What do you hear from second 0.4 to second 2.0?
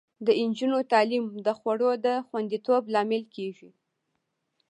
نجونو تعلیم د خوړو